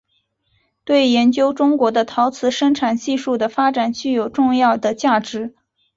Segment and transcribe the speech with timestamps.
[0.83, 5.53] 对研究中国的陶瓷生产技术的发展具有重要的价值。